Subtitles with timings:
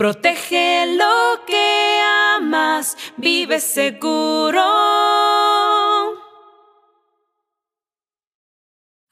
[0.00, 2.00] Protege lo que
[2.38, 4.64] amas, vive seguro.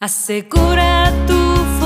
[0.00, 1.77] Asegura tu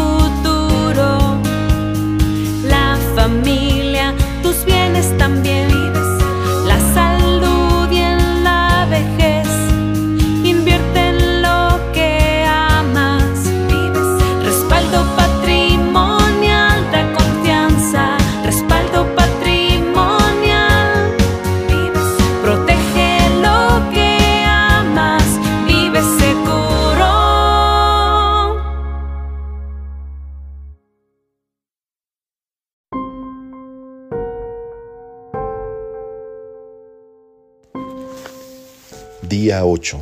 [39.42, 40.00] Día 8.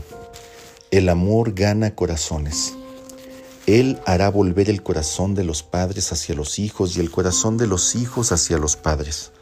[0.90, 2.74] El amor gana corazones.
[3.64, 7.66] Él hará volver el corazón de los padres hacia los hijos y el corazón de
[7.66, 9.32] los hijos hacia los padres.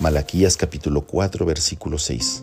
[0.00, 2.42] Malaquías capítulo 4 versículo 6.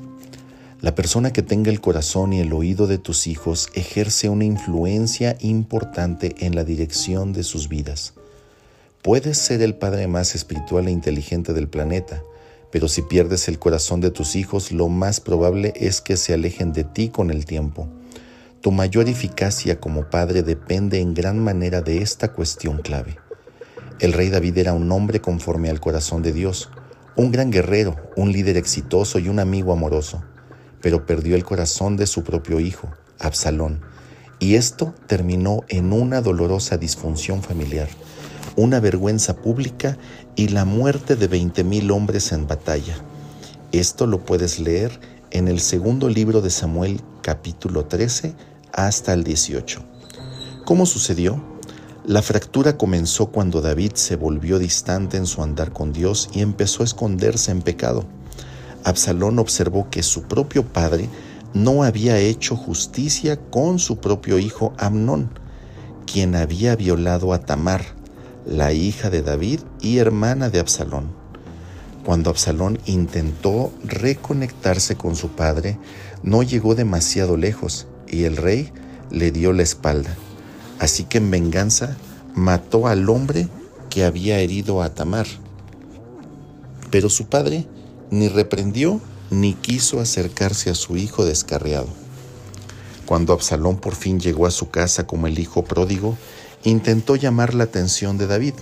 [0.81, 5.37] La persona que tenga el corazón y el oído de tus hijos ejerce una influencia
[5.41, 8.15] importante en la dirección de sus vidas.
[9.03, 12.23] Puedes ser el padre más espiritual e inteligente del planeta,
[12.75, 16.73] pero si pierdes el corazón de tus hijos, lo más probable es que se alejen
[16.73, 17.87] de ti con el tiempo.
[18.59, 23.17] Tu mayor eficacia como padre depende en gran manera de esta cuestión clave.
[24.01, 26.69] El rey David era un hombre conforme al corazón de Dios,
[27.15, 30.21] un gran guerrero, un líder exitoso y un amigo amoroso,
[30.81, 32.89] pero perdió el corazón de su propio hijo,
[33.19, 33.83] Absalón,
[34.37, 37.87] y esto terminó en una dolorosa disfunción familiar,
[38.55, 39.97] una vergüenza pública
[40.35, 42.95] y la muerte de 20.000 hombres en batalla.
[43.71, 44.99] Esto lo puedes leer
[45.31, 48.33] en el segundo libro de Samuel capítulo 13
[48.71, 49.81] hasta el 18.
[50.65, 51.43] ¿Cómo sucedió?
[52.05, 56.83] La fractura comenzó cuando David se volvió distante en su andar con Dios y empezó
[56.83, 58.05] a esconderse en pecado.
[58.83, 61.09] Absalón observó que su propio padre
[61.55, 65.29] no había hecho justicia con su propio hijo Amnón,
[66.05, 67.83] quien había violado a Tamar,
[68.45, 71.09] la hija de David y hermana de Absalón.
[72.05, 75.79] Cuando Absalón intentó reconectarse con su padre,
[76.21, 78.71] no llegó demasiado lejos y el rey
[79.09, 80.15] le dio la espalda.
[80.79, 81.97] Así que en venganza
[82.35, 83.47] mató al hombre
[83.89, 85.25] que había herido a Tamar.
[86.91, 87.65] Pero su padre
[88.11, 89.01] ni reprendió
[89.31, 91.87] ni quiso acercarse a su hijo descarriado.
[93.05, 96.17] Cuando Absalón por fin llegó a su casa como el hijo pródigo,
[96.65, 98.55] intentó llamar la atención de David,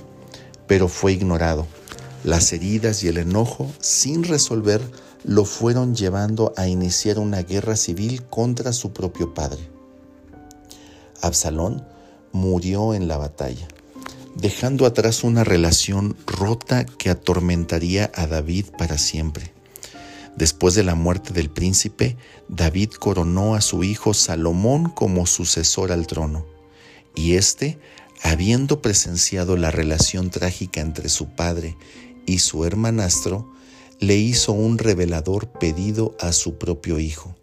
[0.68, 1.68] pero fue ignorado.
[2.24, 4.82] Las heridas y el enojo, sin resolver,
[5.24, 9.70] lo fueron llevando a iniciar una guerra civil contra su propio padre.
[11.22, 11.86] Absalón
[12.34, 13.68] murió en la batalla,
[14.36, 19.54] dejando atrás una relación rota que atormentaría a David para siempre.
[20.36, 22.18] Después de la muerte del príncipe,
[22.50, 26.46] David coronó a su hijo Salomón como sucesor al trono,
[27.16, 27.80] y éste,
[28.22, 31.78] habiendo presenciado la relación trágica entre su padre
[32.26, 33.52] y su hermanastro,
[34.00, 37.36] le hizo un revelador pedido a su propio hijo.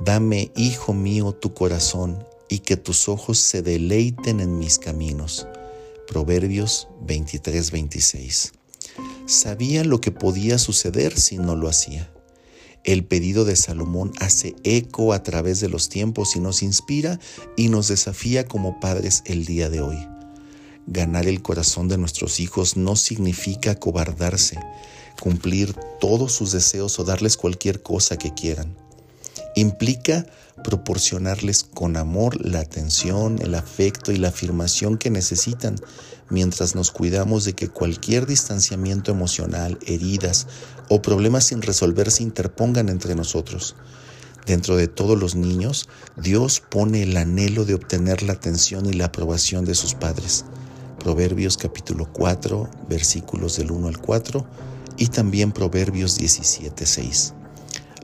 [0.00, 5.46] Dame, hijo mío, tu corazón y que tus ojos se deleiten en mis caminos.
[6.06, 8.52] Proverbios 23-26.
[9.26, 12.10] Sabía lo que podía suceder si no lo hacía.
[12.86, 17.18] El pedido de Salomón hace eco a través de los tiempos y nos inspira
[17.56, 19.98] y nos desafía como padres el día de hoy.
[20.86, 24.60] Ganar el corazón de nuestros hijos no significa cobardarse,
[25.20, 28.76] cumplir todos sus deseos o darles cualquier cosa que quieran.
[29.56, 30.24] Implica
[30.62, 35.74] proporcionarles con amor la atención, el afecto y la afirmación que necesitan
[36.30, 40.46] mientras nos cuidamos de que cualquier distanciamiento emocional, heridas
[40.88, 43.76] o problemas sin resolver se interpongan entre nosotros.
[44.46, 49.06] Dentro de todos los niños, Dios pone el anhelo de obtener la atención y la
[49.06, 50.44] aprobación de sus padres.
[51.00, 54.46] Proverbios capítulo 4, versículos del 1 al 4
[54.96, 57.34] y también Proverbios 17, 6.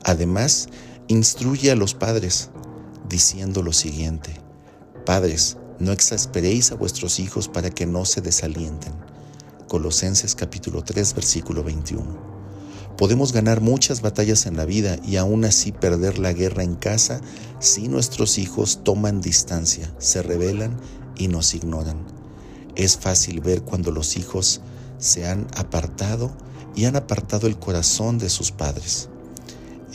[0.03, 0.67] Además,
[1.07, 2.49] instruye a los padres
[3.07, 4.43] diciendo lo siguiente,
[5.05, 8.93] Padres, no exasperéis a vuestros hijos para que no se desalienten.
[9.67, 12.33] Colosenses capítulo 3 versículo 21.
[12.97, 17.21] Podemos ganar muchas batallas en la vida y aún así perder la guerra en casa
[17.59, 20.77] si nuestros hijos toman distancia, se rebelan
[21.17, 22.05] y nos ignoran.
[22.75, 24.61] Es fácil ver cuando los hijos
[24.99, 26.31] se han apartado
[26.75, 29.09] y han apartado el corazón de sus padres.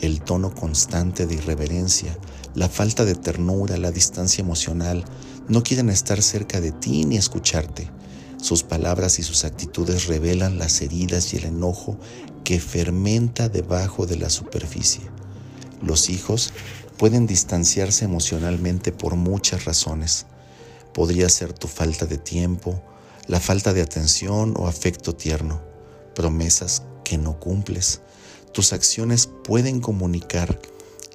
[0.01, 2.17] El tono constante de irreverencia,
[2.53, 5.03] la falta de ternura, la distancia emocional,
[5.49, 7.89] no quieren estar cerca de ti ni escucharte.
[8.37, 11.97] Sus palabras y sus actitudes revelan las heridas y el enojo
[12.43, 15.01] que fermenta debajo de la superficie.
[15.81, 16.53] Los hijos
[16.97, 20.25] pueden distanciarse emocionalmente por muchas razones.
[20.93, 22.81] Podría ser tu falta de tiempo,
[23.27, 25.61] la falta de atención o afecto tierno,
[26.13, 28.01] promesas que no cumples.
[28.53, 30.59] Tus acciones pueden comunicar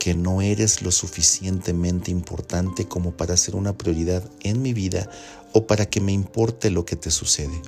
[0.04, 5.08] que no eres lo suficientemente importante como para ser una prioridad en mi vida
[5.54, 7.62] o para que me importe lo que te sucede.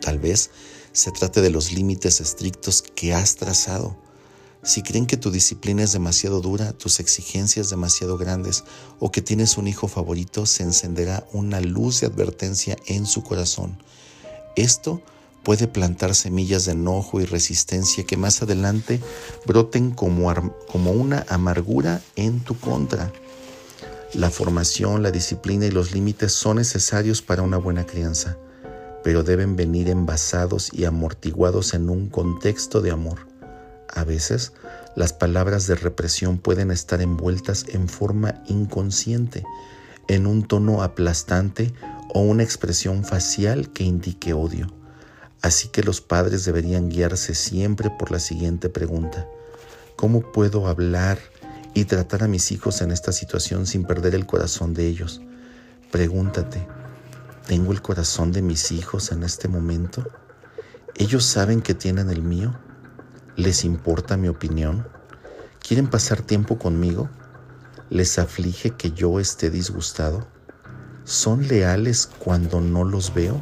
[0.00, 0.50] Tal vez
[0.90, 3.96] se trate de los límites estrictos que has trazado
[4.64, 8.64] si creen que tu disciplina es demasiado dura, tus exigencias demasiado grandes
[8.98, 13.80] o que tienes un hijo favorito, se encenderá una luz de advertencia en su corazón.
[14.56, 15.00] Esto
[15.44, 19.00] puede plantar semillas de enojo y resistencia que más adelante
[19.46, 20.32] broten como,
[20.68, 23.12] como una amargura en tu contra.
[24.14, 28.36] La formación, la disciplina y los límites son necesarios para una buena crianza,
[29.02, 33.26] pero deben venir envasados y amortiguados en un contexto de amor.
[33.88, 34.52] A veces,
[34.96, 39.44] las palabras de represión pueden estar envueltas en forma inconsciente,
[40.08, 41.72] en un tono aplastante
[42.14, 44.81] o una expresión facial que indique odio.
[45.42, 49.26] Así que los padres deberían guiarse siempre por la siguiente pregunta.
[49.96, 51.18] ¿Cómo puedo hablar
[51.74, 55.20] y tratar a mis hijos en esta situación sin perder el corazón de ellos?
[55.90, 56.66] Pregúntate,
[57.46, 60.06] ¿tengo el corazón de mis hijos en este momento?
[60.94, 62.56] ¿Ellos saben que tienen el mío?
[63.34, 64.86] ¿Les importa mi opinión?
[65.60, 67.10] ¿Quieren pasar tiempo conmigo?
[67.90, 70.26] ¿Les aflige que yo esté disgustado?
[71.04, 73.40] ¿Son leales cuando no los veo?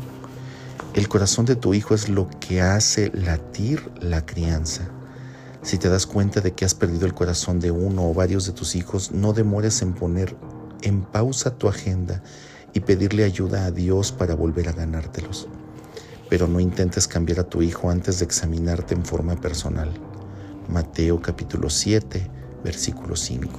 [0.94, 4.88] El corazón de tu hijo es lo que hace latir la crianza.
[5.62, 8.52] Si te das cuenta de que has perdido el corazón de uno o varios de
[8.52, 10.37] tus hijos, no demores en poner
[10.82, 12.22] en pausa tu agenda
[12.72, 15.48] y pedirle ayuda a Dios para volver a ganártelos
[16.31, 19.90] pero no intentes cambiar a tu hijo antes de examinarte en forma personal.
[20.69, 22.31] Mateo capítulo 7,
[22.62, 23.50] versículo 5.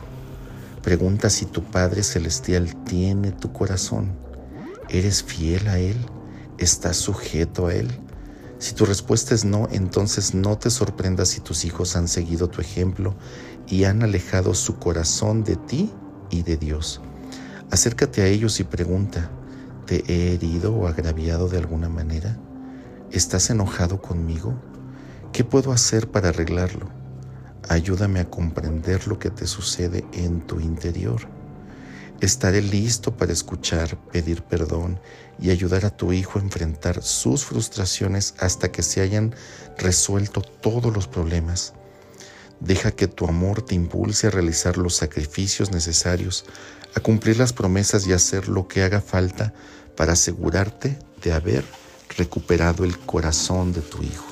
[0.82, 4.14] Pregunta si tu Padre Celestial tiene tu corazón.
[4.88, 5.98] ¿Eres fiel a Él?
[6.62, 7.90] ¿Estás sujeto a Él?
[8.60, 12.62] Si tu respuesta es no, entonces no te sorprendas si tus hijos han seguido tu
[12.62, 13.16] ejemplo
[13.68, 15.92] y han alejado su corazón de ti
[16.30, 17.02] y de Dios.
[17.72, 19.32] Acércate a ellos y pregunta,
[19.88, 22.38] ¿te he herido o agraviado de alguna manera?
[23.10, 24.54] ¿Estás enojado conmigo?
[25.34, 26.92] ¿Qué puedo hacer para arreglarlo?
[27.70, 31.22] Ayúdame a comprender lo que te sucede en tu interior.
[32.22, 35.00] Estaré listo para escuchar, pedir perdón
[35.40, 39.34] y ayudar a tu hijo a enfrentar sus frustraciones hasta que se hayan
[39.80, 41.74] resuelto todos los problemas.
[42.60, 46.46] Deja que tu amor te impulse a realizar los sacrificios necesarios,
[46.94, 49.52] a cumplir las promesas y hacer lo que haga falta
[49.98, 51.66] para asegurarte de haber
[52.18, 54.31] recuperado el corazón de tu hijo.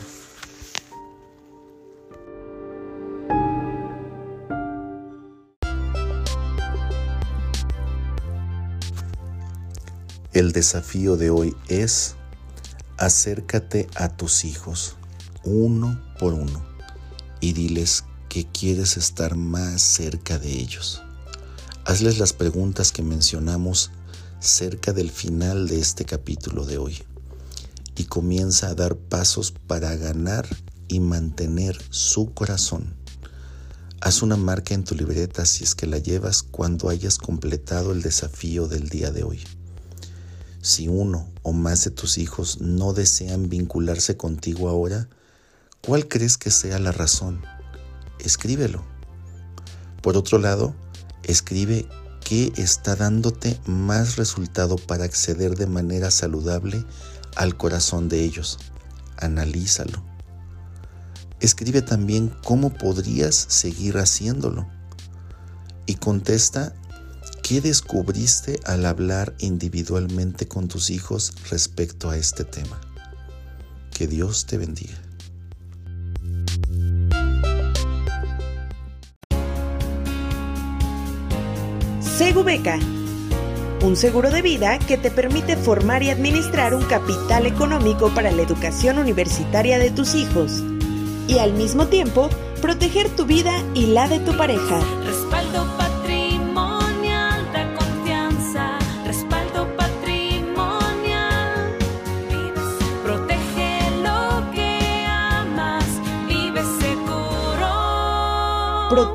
[10.32, 12.14] El desafío de hoy es
[12.98, 14.96] acércate a tus hijos
[15.44, 16.64] uno por uno
[17.42, 21.02] y diles que quieres estar más cerca de ellos.
[21.84, 23.90] Hazles las preguntas que mencionamos
[24.40, 27.02] cerca del final de este capítulo de hoy
[27.96, 30.48] y comienza a dar pasos para ganar
[30.88, 32.94] y mantener su corazón.
[34.00, 38.04] Haz una marca en tu libreta si es que la llevas cuando hayas completado el
[38.04, 39.44] desafío del día de hoy.
[40.62, 45.08] Si uno o más de tus hijos no desean vincularse contigo ahora,
[45.82, 47.42] ¿cuál crees que sea la razón?
[48.20, 48.84] Escríbelo.
[50.02, 50.76] Por otro lado,
[51.24, 51.88] escribe
[52.24, 56.84] qué está dándote más resultado para acceder de manera saludable
[57.36, 58.60] al corazón de ellos.
[59.18, 60.04] Analízalo.
[61.40, 64.68] Escribe también cómo podrías seguir haciéndolo.
[65.86, 66.74] Y contesta
[67.50, 72.80] qué descubriste al hablar individualmente con tus hijos respecto a este tema.
[73.92, 74.94] Que Dios te bendiga.
[82.00, 82.78] Segubeca
[83.82, 88.44] un seguro de vida que te permite formar y administrar un capital económico para la
[88.44, 90.64] educación universitaria de tus hijos
[91.28, 92.30] y al mismo tiempo
[92.62, 94.80] proteger tu vida y la de tu pareja.
[95.04, 95.69] Respaldo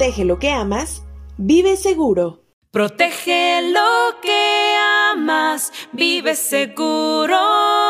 [0.04, 1.02] Protege lo que amas.
[1.38, 2.42] Vive seguro.
[2.70, 4.76] Protege lo que
[5.10, 7.83] amas, vive seguro.